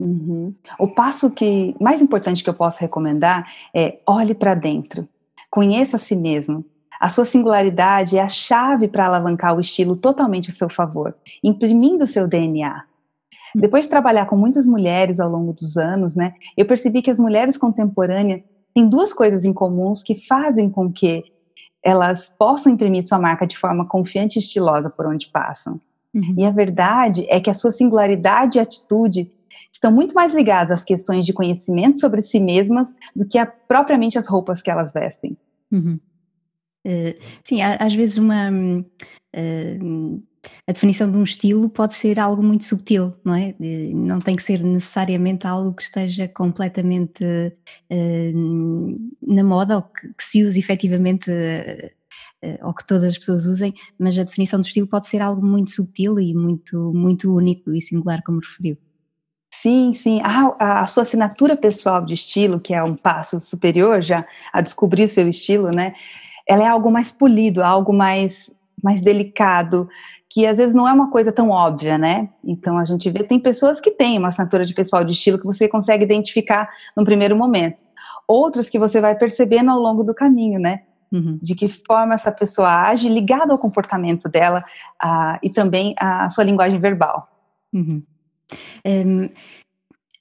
Uhum. 0.00 0.54
O 0.78 0.88
passo 0.88 1.30
que 1.30 1.74
mais 1.80 2.02
importante 2.02 2.42
que 2.42 2.50
eu 2.50 2.54
posso 2.54 2.80
recomendar 2.80 3.50
é 3.74 3.94
olhe 4.06 4.34
para 4.34 4.54
dentro, 4.54 5.08
conheça 5.50 5.96
a 5.96 6.00
si 6.00 6.16
mesmo. 6.16 6.64
A 7.02 7.08
sua 7.08 7.24
singularidade 7.24 8.16
é 8.16 8.22
a 8.22 8.28
chave 8.28 8.86
para 8.86 9.06
alavancar 9.06 9.56
o 9.56 9.60
estilo 9.60 9.96
totalmente 9.96 10.50
a 10.50 10.52
seu 10.52 10.68
favor, 10.68 11.16
imprimindo 11.42 12.04
o 12.04 12.06
seu 12.06 12.28
DNA. 12.28 12.84
Depois 13.56 13.86
de 13.86 13.90
trabalhar 13.90 14.26
com 14.26 14.36
muitas 14.36 14.66
mulheres 14.66 15.18
ao 15.18 15.28
longo 15.28 15.52
dos 15.52 15.76
anos, 15.76 16.14
né, 16.14 16.32
eu 16.56 16.64
percebi 16.64 17.02
que 17.02 17.10
as 17.10 17.18
mulheres 17.18 17.56
contemporâneas 17.58 18.42
têm 18.72 18.88
duas 18.88 19.12
coisas 19.12 19.44
em 19.44 19.52
comuns 19.52 20.00
que 20.00 20.14
fazem 20.14 20.70
com 20.70 20.92
que 20.92 21.24
elas 21.82 22.32
possam 22.38 22.72
imprimir 22.72 23.04
sua 23.04 23.18
marca 23.18 23.48
de 23.48 23.58
forma 23.58 23.84
confiante 23.84 24.36
e 24.36 24.38
estilosa 24.38 24.88
por 24.88 25.04
onde 25.04 25.28
passam. 25.28 25.80
Uhum. 26.14 26.36
E 26.38 26.46
a 26.46 26.52
verdade 26.52 27.26
é 27.28 27.40
que 27.40 27.50
a 27.50 27.54
sua 27.54 27.72
singularidade 27.72 28.58
e 28.58 28.60
atitude 28.60 29.28
estão 29.72 29.90
muito 29.90 30.14
mais 30.14 30.32
ligadas 30.32 30.70
às 30.70 30.84
questões 30.84 31.26
de 31.26 31.32
conhecimento 31.32 31.98
sobre 31.98 32.22
si 32.22 32.38
mesmas 32.38 32.94
do 33.16 33.26
que 33.26 33.38
a, 33.38 33.44
propriamente 33.44 34.16
as 34.16 34.28
roupas 34.28 34.62
que 34.62 34.70
elas 34.70 34.92
vestem. 34.92 35.36
Uhum. 35.72 35.98
Uh, 36.86 37.16
sim, 37.44 37.60
às 37.62 37.94
vezes 37.94 38.16
uma. 38.16 38.50
Uh, 38.50 40.22
a 40.66 40.72
definição 40.72 41.08
de 41.08 41.16
um 41.16 41.22
estilo 41.22 41.70
pode 41.70 41.94
ser 41.94 42.18
algo 42.18 42.42
muito 42.42 42.64
subtil, 42.64 43.14
não 43.24 43.32
é? 43.32 43.54
Não 43.60 44.20
tem 44.20 44.34
que 44.34 44.42
ser 44.42 44.60
necessariamente 44.60 45.46
algo 45.46 45.72
que 45.72 45.84
esteja 45.84 46.26
completamente 46.26 47.24
uh, 47.24 49.00
na 49.22 49.44
moda 49.44 49.76
ou 49.76 49.82
que, 49.82 50.08
que, 50.08 50.24
se 50.24 50.42
use 50.44 50.58
efetivamente 50.58 51.30
ou 52.64 52.74
que 52.74 52.84
todas 52.84 53.04
as 53.04 53.16
pessoas 53.16 53.46
usem, 53.46 53.72
mas 53.96 54.18
a 54.18 54.24
definição 54.24 54.60
do 54.60 54.66
estilo 54.66 54.88
pode 54.88 55.06
ser 55.06 55.22
algo 55.22 55.46
muito 55.46 55.70
subtil 55.70 56.18
e 56.18 56.34
muito, 56.34 56.92
muito 56.92 57.32
único 57.32 57.72
e 57.72 57.80
singular, 57.80 58.20
como 58.24 58.40
referiu. 58.40 58.76
Sim, 59.54 59.92
sim. 59.92 60.20
a, 60.24 60.84
sua 60.88 61.04
assinatura 61.04 61.56
pessoal 61.56 62.04
de 62.04 62.14
estilo, 62.14 62.58
que 62.58 62.74
é 62.74 62.82
um 62.82 62.96
passo 62.96 63.38
superior 63.38 64.02
já 64.02 64.26
a 64.52 64.60
descobrir 64.60 65.06
seu 65.06 65.28
estilo, 65.28 65.70
né? 65.70 65.94
Ela 66.48 66.64
é 66.64 66.66
algo 66.66 66.90
mais 66.90 67.12
polido, 67.12 67.62
algo 67.62 67.92
mais 67.92 68.52
mais 68.82 69.00
delicado, 69.00 69.88
que 70.28 70.44
às 70.44 70.58
vezes 70.58 70.74
não 70.74 70.88
é 70.88 70.92
uma 70.92 71.10
coisa 71.10 71.30
tão 71.30 71.50
óbvia, 71.50 71.96
né? 71.96 72.30
Então 72.44 72.78
a 72.78 72.84
gente 72.84 73.08
vê, 73.10 73.22
tem 73.22 73.38
pessoas 73.38 73.80
que 73.80 73.92
têm 73.92 74.18
uma 74.18 74.28
assinatura 74.28 74.64
de 74.64 74.74
pessoal 74.74 75.04
de 75.04 75.12
estilo 75.12 75.38
que 75.38 75.44
você 75.44 75.68
consegue 75.68 76.02
identificar 76.02 76.68
no 76.96 77.04
primeiro 77.04 77.36
momento. 77.36 77.78
Outras 78.26 78.68
que 78.68 78.78
você 78.78 79.00
vai 79.00 79.14
percebendo 79.14 79.70
ao 79.70 79.78
longo 79.78 80.02
do 80.02 80.12
caminho, 80.12 80.58
né? 80.58 80.82
Uhum. 81.12 81.38
De 81.40 81.54
que 81.54 81.68
forma 81.68 82.14
essa 82.14 82.32
pessoa 82.32 82.88
age, 82.88 83.08
ligada 83.08 83.52
ao 83.52 83.58
comportamento 83.58 84.28
dela 84.28 84.64
e 85.42 85.50
também 85.50 85.94
à 85.98 86.28
sua 86.30 86.42
linguagem 86.42 86.80
verbal. 86.80 87.28
Uhum. 87.72 88.02
Um, 88.86 89.28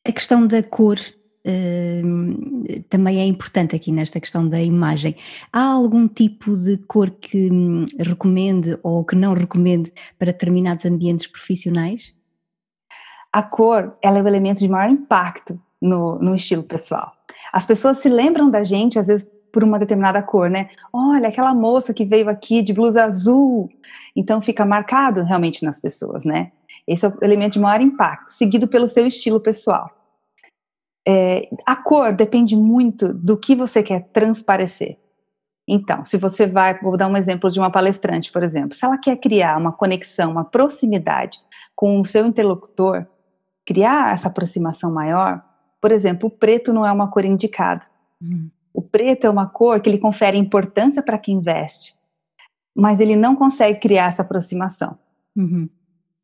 a 0.06 0.12
questão 0.12 0.46
da 0.46 0.62
cor 0.62 0.98
Também 2.89 3.19
é 3.19 3.25
importante 3.25 3.75
aqui 3.75 3.91
nesta 3.91 4.19
questão 4.19 4.48
da 4.48 4.62
imagem. 4.62 5.15
Há 5.51 5.63
algum 5.63 6.07
tipo 6.07 6.53
de 6.53 6.77
cor 6.77 7.10
que 7.10 7.51
hum, 7.51 7.86
recomende 7.98 8.77
ou 8.83 9.03
que 9.03 9.15
não 9.15 9.33
recomende 9.33 9.91
para 10.19 10.31
determinados 10.31 10.86
ambientes 10.86 11.27
profissionais? 11.27 12.13
A 13.33 13.41
cor 13.41 13.98
ela 14.01 14.19
é 14.19 14.21
o 14.21 14.27
elemento 14.27 14.60
de 14.60 14.69
maior 14.69 14.89
impacto 14.89 15.60
no, 15.81 16.19
no 16.19 16.36
estilo 16.36 16.63
pessoal. 16.63 17.12
As 17.51 17.65
pessoas 17.65 17.98
se 17.98 18.10
lembram 18.10 18.50
da 18.50 18.63
gente, 18.63 19.00
às 19.00 19.07
vezes, 19.07 19.27
por 19.51 19.63
uma 19.63 19.79
determinada 19.79 20.21
cor, 20.21 20.50
né? 20.50 20.69
Olha, 20.93 21.27
aquela 21.27 21.53
moça 21.53 21.93
que 21.93 22.05
veio 22.05 22.29
aqui 22.29 22.62
de 22.62 22.74
blusa 22.74 23.03
azul. 23.03 23.69
Então 24.15 24.41
fica 24.41 24.65
marcado 24.65 25.24
realmente 25.24 25.65
nas 25.65 25.79
pessoas, 25.79 26.24
né? 26.24 26.51
Esse 26.88 27.05
é 27.05 27.10
o 27.10 27.17
elemento 27.21 27.53
de 27.53 27.60
maior 27.60 27.81
impacto, 27.81 28.29
seguido 28.29 28.67
pelo 28.67 28.88
seu 28.88 29.05
estilo 29.05 29.39
pessoal. 29.39 29.89
É, 31.08 31.50
a 31.65 31.75
cor 31.75 32.13
depende 32.13 32.55
muito 32.55 33.13
do 33.13 33.38
que 33.38 33.55
você 33.55 33.81
quer 33.81 34.08
transparecer. 34.10 34.98
Então, 35.67 36.03
se 36.05 36.17
você 36.17 36.46
vai, 36.46 36.77
vou 36.79 36.98
dar 36.98 37.08
um 37.08 37.15
exemplo 37.15 37.50
de 37.50 37.60
uma 37.60 37.72
palestrante, 37.72 38.31
por 38.31 38.43
exemplo, 38.43 38.75
se 38.75 38.84
ela 38.86 38.98
quer 38.98 39.15
criar 39.17 39.58
uma 39.58 39.72
conexão, 39.72 40.31
uma 40.31 40.43
proximidade 40.43 41.39
com 41.75 42.00
o 42.00 42.05
seu 42.05 42.25
interlocutor, 42.25 43.05
criar 43.65 44.13
essa 44.13 44.27
aproximação 44.27 44.91
maior, 44.91 45.41
por 45.79 45.91
exemplo, 45.91 46.27
o 46.27 46.31
preto 46.31 46.74
não 46.74 46.86
é 46.86 46.91
uma 46.91 47.10
cor 47.10 47.25
indicada. 47.25 47.84
Uhum. 48.22 48.50
O 48.74 48.81
preto 48.81 49.25
é 49.25 49.29
uma 49.29 49.48
cor 49.48 49.81
que 49.81 49.89
ele 49.89 49.98
confere 49.98 50.38
importância 50.38 51.01
para 51.01 51.17
quem 51.17 51.39
veste, 51.39 51.96
mas 52.75 53.00
ele 53.00 53.15
não 53.15 53.36
consegue 53.36 53.79
criar 53.79 54.10
essa 54.10 54.22
aproximação. 54.22 54.98
Uhum. 55.36 55.70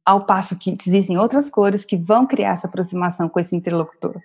Ao 0.05 0.25
passo 0.25 0.57
que 0.57 0.75
existem 0.86 1.17
outras 1.17 1.50
cores 1.50 1.84
que 1.86 1.98
vão 1.98 2.25
criar 2.25 2.53
essa 2.53 2.67
aproximação 2.67 3.27
com 3.27 3.39
esse 3.39 3.55
interlocutor. 3.55 4.22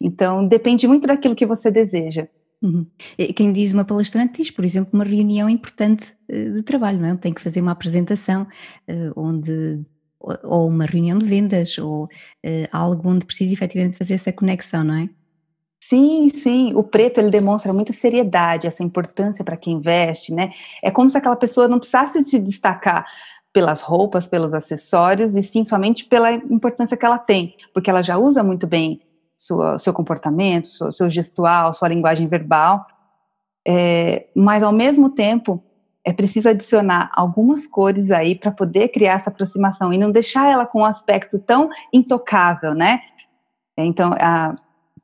Então, 0.00 0.46
depende 0.46 0.86
muito 0.86 1.06
daquilo 1.06 1.36
que 1.36 1.46
você 1.46 1.70
deseja. 1.70 2.28
Uhum. 2.62 2.86
Quem 3.34 3.52
diz 3.52 3.74
uma 3.74 3.84
palestrante 3.84 4.42
diz, 4.42 4.50
por 4.50 4.64
exemplo, 4.64 4.90
uma 4.92 5.04
reunião 5.04 5.48
importante 5.48 6.14
eh, 6.28 6.50
de 6.50 6.62
trabalho, 6.62 6.98
não 6.98 7.08
é? 7.08 7.16
Tem 7.16 7.32
que 7.32 7.42
fazer 7.42 7.60
uma 7.60 7.72
apresentação 7.72 8.46
uh, 8.88 9.12
onde 9.14 9.84
ou 10.42 10.66
uma 10.66 10.86
reunião 10.86 11.18
de 11.18 11.26
vendas 11.26 11.78
ou 11.78 12.04
uh, 12.04 12.08
algo 12.72 13.08
onde 13.08 13.26
precisa 13.26 13.52
efetivamente 13.52 13.96
fazer 13.96 14.14
essa 14.14 14.32
conexão, 14.32 14.82
não 14.82 14.94
é? 14.94 15.08
Sim, 15.80 16.28
sim. 16.30 16.70
O 16.74 16.82
preto 16.82 17.18
ele 17.18 17.30
demonstra 17.30 17.72
muita 17.72 17.92
seriedade, 17.92 18.66
essa 18.66 18.82
importância 18.82 19.44
para 19.44 19.56
quem 19.56 19.74
investe, 19.74 20.34
né? 20.34 20.50
É 20.82 20.90
como 20.90 21.08
se 21.08 21.16
aquela 21.16 21.36
pessoa 21.36 21.68
não 21.68 21.78
precisasse 21.78 22.24
se 22.24 22.40
destacar 22.40 23.06
pelas 23.52 23.82
roupas, 23.82 24.26
pelos 24.26 24.52
acessórios, 24.52 25.36
e 25.36 25.42
sim 25.42 25.62
somente 25.62 26.04
pela 26.06 26.32
importância 26.32 26.96
que 26.96 27.06
ela 27.06 27.18
tem, 27.18 27.54
porque 27.72 27.88
ela 27.88 28.02
já 28.02 28.18
usa 28.18 28.42
muito 28.42 28.66
bem 28.66 29.00
sua, 29.36 29.78
seu 29.78 29.92
comportamento, 29.92 30.66
seu, 30.66 30.90
seu 30.90 31.10
gestual, 31.10 31.72
sua 31.72 31.88
linguagem 31.88 32.26
verbal, 32.26 32.86
é, 33.66 34.26
mas 34.34 34.62
ao 34.62 34.72
mesmo 34.72 35.10
tempo 35.10 35.62
é 36.04 36.12
preciso 36.12 36.48
adicionar 36.48 37.10
algumas 37.14 37.66
cores 37.66 38.12
aí 38.12 38.36
para 38.36 38.52
poder 38.52 38.88
criar 38.88 39.14
essa 39.14 39.28
aproximação 39.28 39.92
e 39.92 39.98
não 39.98 40.12
deixar 40.12 40.48
ela 40.48 40.64
com 40.64 40.80
um 40.80 40.84
aspecto 40.84 41.36
tão 41.38 41.68
intocável, 41.92 42.74
né? 42.74 43.00
Então, 43.76 44.14
a, 44.18 44.54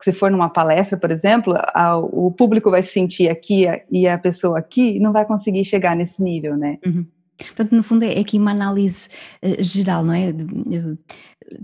se 0.01 0.13
for 0.13 0.31
numa 0.31 0.49
palestra, 0.49 0.97
por 0.97 1.11
exemplo, 1.11 1.55
a, 1.75 1.97
o 1.97 2.31
público 2.31 2.71
vai 2.71 2.83
se 2.83 2.93
sentir 2.93 3.29
aqui 3.29 3.67
e 3.91 4.07
a 4.07 4.17
pessoa 4.17 4.61
aqui 4.61 5.01
não 5.01 5.13
vai 5.13 5.25
conseguir 5.27 5.65
chegar 5.65 5.97
nesse 5.97 6.23
nível, 6.23 6.57
né? 6.57 6.79
Uhum. 6.87 7.05
Portanto, 7.37 7.73
no 7.75 7.83
fundo 7.83 8.05
é 8.05 8.19
aqui 8.19 8.39
uma 8.39 8.53
análise 8.53 9.09
uh, 9.43 9.61
geral, 9.63 10.05
não 10.05 10.15
é? 10.15 10.33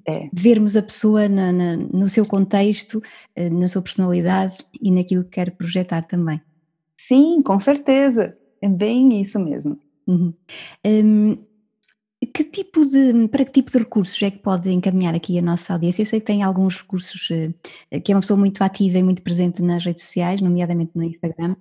É. 0.07 0.29
vermos 0.33 0.77
a 0.77 0.83
pessoa 0.83 1.29
na, 1.29 1.53
na, 1.53 1.77
no 1.77 2.09
seu 2.09 2.25
contexto, 2.27 3.03
uh, 3.39 3.51
na 3.51 3.69
sua 3.69 3.83
personalidade 3.83 4.57
e 4.81 4.91
naquilo 4.91 5.25
que 5.25 5.31
quer 5.31 5.51
projetar 5.53 6.03
também. 6.03 6.41
Sim, 6.97 7.43
com 7.43 7.59
certeza. 7.59 8.37
É 8.61 8.69
bem 8.69 9.21
isso 9.21 9.39
mesmo. 9.39 9.79
Uhum. 10.07 10.33
Um, 10.87 11.39
que 12.27 12.43
tipo 12.43 12.85
de, 12.85 13.29
para 13.29 13.45
que 13.45 13.53
tipo 13.53 13.71
de 13.71 13.79
recursos 13.79 14.21
é 14.23 14.31
que 14.31 14.39
pode 14.39 14.69
encaminhar 14.71 15.15
aqui 15.15 15.39
a 15.39 15.43
nossa 15.43 15.73
audiência? 15.73 16.03
Eu 16.03 16.07
sei 16.07 16.19
que 16.19 16.27
tem 16.27 16.43
alguns 16.43 16.79
recursos, 16.79 17.29
eh, 17.31 18.01
que 18.01 18.11
é 18.11 18.15
uma 18.15 18.21
pessoa 18.21 18.39
muito 18.39 18.63
ativa 18.63 18.99
e 18.99 19.03
muito 19.03 19.23
presente 19.23 19.63
nas 19.63 19.85
redes 19.85 20.03
sociais, 20.03 20.41
nomeadamente 20.41 20.93
no 20.97 21.05
Instagram, 21.05 21.55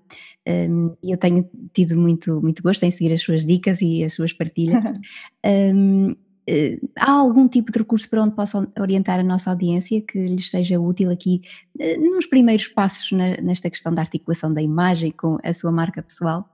hum, 0.48 0.96
e 1.04 1.12
eu 1.12 1.18
tenho 1.18 1.48
tido 1.74 1.96
muito, 1.98 2.42
muito 2.42 2.64
gosto 2.64 2.84
em 2.84 2.92
seguir 2.92 3.14
as 3.14 3.22
suas 3.22 3.46
dicas 3.46 3.82
e 3.82 4.04
as 4.04 4.14
suas 4.14 4.34
partilhas. 4.34 4.84
eh, 6.48 6.80
há 6.98 7.12
algum 7.12 7.48
tipo 7.48 7.72
de 7.72 7.80
recurso 7.80 8.10
para 8.10 8.24
onde 8.24 8.36
possam 8.36 8.68
orientar 8.80 9.20
a 9.20 9.24
nossa 9.24 9.50
audiência 9.50 10.02
que 10.02 10.18
lhes 10.18 10.50
seja 10.50 10.80
útil 10.80 11.12
aqui 11.12 11.42
eh, 11.80 11.98
nos 11.98 12.26
primeiros 12.26 12.68
passos 12.68 13.12
nesta 13.12 13.70
questão 13.70 13.94
da 13.94 14.02
articulação 14.02 14.54
da 14.54 14.62
imagem 14.62 15.12
com 15.12 15.38
a 15.44 15.52
sua 15.54 15.72
marca 15.72 16.02
pessoal? 16.02 16.50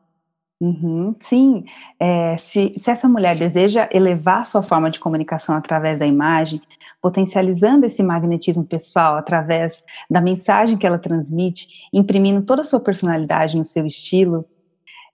Uhum, 0.59 1.13
sim, 1.19 1.65
é, 1.99 2.37
se, 2.37 2.73
se 2.77 2.89
essa 2.89 3.09
mulher 3.09 3.37
deseja 3.37 3.89
elevar 3.91 4.45
sua 4.45 4.63
forma 4.63 4.89
de 4.89 4.97
comunicação 4.97 5.55
através 5.55 5.99
da 5.99 6.07
imagem, 6.07 6.61
potencializando 7.01 7.85
esse 7.85 8.01
magnetismo 8.01 8.63
pessoal 8.63 9.17
através 9.17 9.83
da 10.09 10.21
mensagem 10.21 10.77
que 10.77 10.87
ela 10.87 10.97
transmite, 10.97 11.67
imprimindo 11.91 12.45
toda 12.45 12.61
a 12.61 12.63
sua 12.63 12.79
personalidade 12.79 13.57
no 13.57 13.65
seu 13.65 13.85
estilo, 13.85 14.45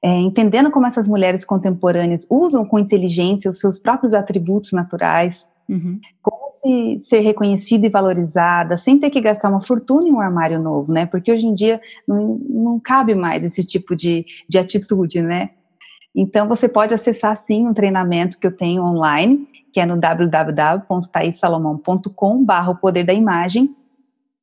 é, 0.01 0.09
entendendo 0.09 0.71
como 0.71 0.85
essas 0.85 1.07
mulheres 1.07 1.43
contemporâneas 1.43 2.25
usam 2.29 2.65
com 2.65 2.79
inteligência 2.79 3.49
os 3.49 3.59
seus 3.59 3.79
próprios 3.79 4.13
atributos 4.13 4.71
naturais, 4.71 5.49
Uhum. 5.69 6.01
Como 6.19 6.51
se 6.51 6.99
ser 6.99 7.19
reconhecida 7.19 7.85
e 7.85 7.91
valorizada, 7.91 8.75
sem 8.75 8.99
ter 8.99 9.11
que 9.11 9.21
gastar 9.21 9.49
uma 9.49 9.61
fortuna 9.61 10.07
em 10.07 10.11
um 10.11 10.19
armário 10.19 10.59
novo, 10.59 10.91
né? 10.91 11.05
Porque 11.05 11.31
hoje 11.31 11.45
em 11.45 11.53
dia 11.53 11.79
não, 12.07 12.39
não 12.49 12.79
cabe 12.79 13.13
mais 13.13 13.43
esse 13.43 13.63
tipo 13.63 13.95
de, 13.95 14.25
de 14.49 14.57
atitude, 14.57 15.21
né? 15.21 15.51
Então 16.15 16.47
você 16.47 16.67
pode 16.67 16.91
acessar 16.91 17.37
sim 17.37 17.67
um 17.67 17.73
treinamento 17.73 18.39
que 18.39 18.47
eu 18.47 18.51
tenho 18.51 18.83
online, 18.83 19.47
que 19.71 19.79
é 19.79 19.85
no 19.85 19.95
www.taissalomão.com/barra 19.95 22.73
poder 22.73 23.03
da 23.03 23.13
imagem, 23.13 23.75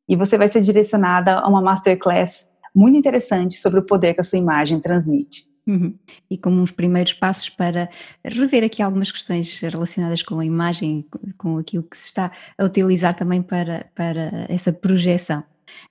e 0.09 0.15
você 0.15 0.39
vai 0.39 0.47
ser 0.47 0.61
direcionada 0.61 1.41
a 1.41 1.49
uma 1.49 1.61
masterclass 1.61 2.47
muito 2.77 2.99
interessante 2.99 3.59
sobre 3.59 3.81
o 3.81 3.83
poder 3.83 4.15
que 4.15 4.21
a 4.21 4.25
sua 4.25 4.39
imagem 4.39 4.79
transmite. 4.79 5.49
Uhum. 5.67 5.99
E 6.31 6.39
como 6.39 6.61
uns 6.61 6.71
primeiros 6.71 7.13
passos 7.13 7.49
para 7.49 7.89
rever 8.25 8.63
aqui 8.63 8.83
algumas 8.83 9.11
questões 9.11 9.59
relacionadas 9.59 10.23
com 10.23 10.39
a 10.39 10.45
imagem, 10.45 11.05
com 11.37 11.59
aquilo 11.59 11.83
que 11.83 11.99
se 11.99 12.07
está 12.07 12.31
a 12.57 12.65
utilizar 12.65 13.17
também 13.17 13.43
para, 13.43 13.87
para 13.95 14.47
essa 14.49 14.73
projeção. 14.73 15.43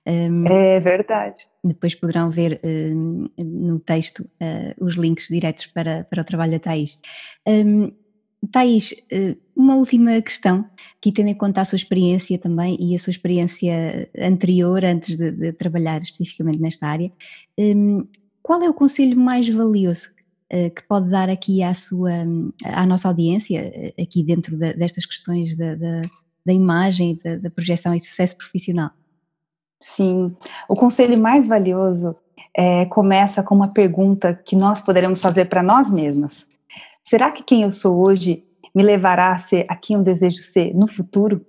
Um, 0.05 0.47
é 0.47 0.79
verdade. 0.79 1.39
Depois 1.63 1.93
poderão 1.93 2.29
ver 2.29 2.61
um, 2.63 3.27
no 3.37 3.79
texto 3.79 4.19
uh, 4.21 4.85
os 4.85 4.95
links 4.95 5.27
diretos 5.27 5.67
para, 5.67 6.05
para 6.05 6.21
o 6.21 6.25
trabalho 6.25 6.53
da 6.53 6.59
Thais. 6.59 7.01
Um, 7.45 7.91
Thais, 8.45 8.93
eh, 9.11 9.35
uma 9.55 9.75
última 9.75 10.21
questão, 10.21 10.65
aqui 10.97 11.11
tendo 11.11 11.29
em 11.29 11.35
conta 11.35 11.61
a 11.61 11.65
sua 11.65 11.75
experiência 11.75 12.37
também 12.37 12.77
e 12.79 12.95
a 12.95 12.99
sua 12.99 13.11
experiência 13.11 14.09
anterior, 14.17 14.83
antes 14.83 15.17
de, 15.17 15.31
de 15.31 15.53
trabalhar 15.53 16.01
especificamente 16.01 16.59
nesta 16.59 16.87
área, 16.87 17.11
um, 17.57 18.05
qual 18.41 18.61
é 18.61 18.69
o 18.69 18.73
conselho 18.73 19.19
mais 19.19 19.47
valioso 19.49 20.09
uh, 20.51 20.69
que 20.73 20.83
pode 20.87 21.09
dar 21.09 21.29
aqui 21.29 21.63
à 21.63 21.73
sua, 21.73 22.11
à 22.63 22.85
nossa 22.85 23.07
audiência, 23.07 23.93
aqui 24.01 24.23
dentro 24.23 24.57
de, 24.57 24.73
destas 24.73 25.05
questões 25.05 25.55
da, 25.57 25.75
da, 25.75 26.01
da 26.45 26.53
imagem, 26.53 27.19
da, 27.23 27.37
da 27.37 27.49
projeção 27.49 27.95
e 27.95 27.99
sucesso 27.99 28.37
profissional? 28.37 28.91
Sim, 29.79 30.35
o 30.67 30.75
conselho 30.75 31.19
mais 31.19 31.47
valioso 31.47 32.15
é, 32.55 32.85
começa 32.85 33.43
com 33.43 33.53
uma 33.53 33.67
pergunta 33.67 34.33
que 34.33 34.55
nós 34.55 34.81
poderemos 34.81 35.21
fazer 35.21 35.45
para 35.45 35.61
nós 35.61 35.91
mesmas. 35.91 36.45
Será 37.07 37.31
que 37.31 37.43
quem 37.43 37.61
eu 37.61 37.69
sou 37.69 38.03
hoje 38.03 38.43
me 38.73 38.83
levará 38.83 39.31
a 39.31 39.37
ser 39.37 39.65
a 39.69 39.75
quem 39.75 39.95
eu 39.95 40.01
desejo 40.01 40.37
ser 40.37 40.73
no 40.73 40.87
futuro? 40.87 41.45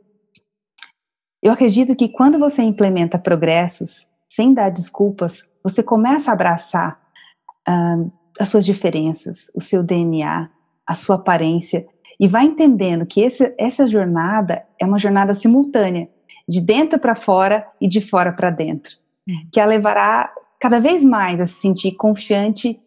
Eu 1.42 1.52
acredito 1.52 1.96
que 1.96 2.08
quando 2.08 2.38
você 2.38 2.62
implementa 2.62 3.18
progressos, 3.18 4.06
sem 4.30 4.52
dar 4.52 4.70
desculpas, 4.70 5.48
você 5.62 5.82
começa 5.82 6.30
a 6.30 6.34
abraçar 6.34 7.00
uh, 7.68 8.12
as 8.38 8.48
suas 8.48 8.66
diferenças, 8.66 9.50
o 9.54 9.60
seu 9.60 9.82
DNA, 9.82 10.50
a 10.86 10.94
sua 10.94 11.16
aparência, 11.16 11.86
e 12.20 12.28
vai 12.28 12.44
entendendo 12.44 13.06
que 13.06 13.20
esse, 13.20 13.54
essa 13.58 13.86
jornada 13.86 14.64
é 14.78 14.84
uma 14.84 14.98
jornada 14.98 15.34
simultânea, 15.34 16.08
de 16.48 16.60
dentro 16.60 16.98
para 16.98 17.14
fora 17.14 17.66
e 17.80 17.88
de 17.88 18.00
fora 18.00 18.32
para 18.32 18.50
dentro, 18.50 18.96
uhum. 19.26 19.48
que 19.52 19.58
a 19.58 19.66
levará 19.66 20.32
cada 20.60 20.78
vez 20.80 21.02
mais 21.02 21.40
a 21.40 21.46
se 21.46 21.54
sentir 21.54 21.92
confiante 21.92 22.80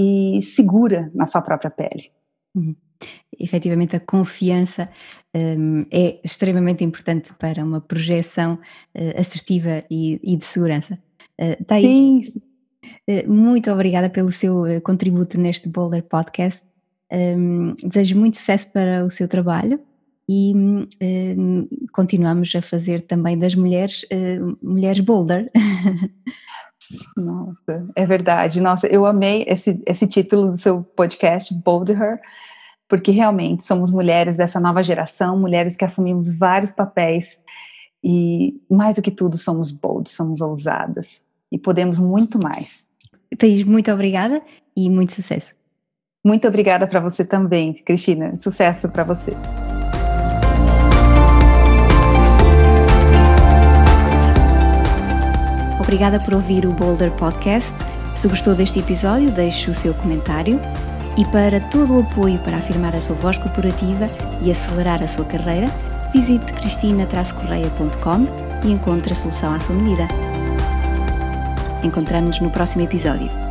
e 0.00 0.40
segura 0.40 1.10
na 1.14 1.26
sua 1.26 1.42
própria 1.42 1.70
pele. 1.70 2.10
Uhum. 2.54 2.74
Efetivamente, 3.38 3.96
a 3.96 4.00
confiança 4.00 4.88
um, 5.34 5.84
é 5.90 6.20
extremamente 6.24 6.84
importante 6.84 7.32
para 7.34 7.64
uma 7.64 7.80
projeção 7.80 8.54
uh, 8.94 9.20
assertiva 9.20 9.84
e, 9.90 10.20
e, 10.22 10.36
de 10.36 10.44
segurança. 10.44 10.98
Uh, 11.40 11.64
Thaís, 11.64 11.96
Sim. 11.96 12.42
Uh, 13.08 13.30
muito 13.30 13.70
obrigada 13.70 14.10
pelo 14.10 14.30
seu 14.30 14.64
contributo 14.82 15.38
neste 15.38 15.68
Boulder 15.68 16.02
Podcast. 16.02 16.66
Um, 17.12 17.74
desejo 17.82 18.16
muito 18.16 18.36
sucesso 18.36 18.72
para 18.72 19.04
o 19.04 19.10
seu 19.10 19.26
trabalho 19.26 19.80
e 20.28 20.52
um, 20.54 21.68
continuamos 21.92 22.54
a 22.54 22.62
fazer 22.62 23.02
também 23.02 23.36
das 23.36 23.54
mulheres 23.54 24.06
mulheres 24.62 25.00
Boulder. 25.00 25.50
Nossa, 27.16 27.86
é 27.94 28.06
verdade. 28.06 28.60
Nossa, 28.60 28.86
eu 28.86 29.04
amei 29.06 29.44
esse, 29.46 29.82
esse 29.86 30.06
título 30.06 30.48
do 30.48 30.56
seu 30.56 30.82
podcast, 30.82 31.54
Boulder, 31.54 32.20
porque 32.88 33.10
realmente 33.10 33.64
somos 33.64 33.90
mulheres 33.90 34.36
dessa 34.36 34.58
nova 34.58 34.82
geração, 34.82 35.38
mulheres 35.38 35.76
que 35.76 35.84
assumimos 35.84 36.34
vários 36.36 36.72
papéis 36.72 37.40
e, 38.02 38.54
mais 38.68 38.96
do 38.96 39.02
que 39.02 39.10
tudo, 39.10 39.36
somos 39.36 39.70
bold, 39.70 40.10
somos 40.10 40.40
ousadas 40.40 41.22
e 41.52 41.58
podemos 41.58 41.98
muito 41.98 42.40
mais. 42.40 42.88
Thaís, 43.38 43.64
muito 43.64 43.90
obrigada 43.92 44.42
e 44.76 44.88
muito 44.88 45.12
sucesso. 45.12 45.54
Muito 46.24 46.46
obrigada 46.46 46.86
para 46.86 47.00
você 47.00 47.24
também, 47.24 47.72
Cristina. 47.72 48.32
Sucesso 48.34 48.88
para 48.88 49.04
você. 49.04 49.32
Obrigada 55.80 56.20
por 56.20 56.34
ouvir 56.34 56.66
o 56.66 56.72
Boulder 56.72 57.10
Podcast. 57.12 57.74
Se 58.14 58.28
gostou 58.28 58.54
deste 58.54 58.78
episódio, 58.78 59.30
deixe 59.30 59.70
o 59.70 59.74
seu 59.74 59.94
comentário. 59.94 60.60
E 61.16 61.24
para 61.24 61.58
todo 61.58 61.96
o 61.96 62.00
apoio 62.00 62.38
para 62.40 62.58
afirmar 62.58 62.94
a 62.94 63.00
sua 63.00 63.16
voz 63.16 63.36
corporativa 63.38 64.08
e 64.42 64.50
acelerar 64.50 65.02
a 65.02 65.08
sua 65.08 65.24
carreira, 65.24 65.66
visite 66.12 66.52
cristina-correia.com 66.52 68.26
e 68.64 68.70
encontre 68.70 69.12
a 69.12 69.16
solução 69.16 69.52
à 69.52 69.58
sua 69.58 69.74
medida. 69.74 70.06
Encontramos-nos 71.82 72.40
no 72.40 72.50
próximo 72.50 72.84
episódio. 72.84 73.49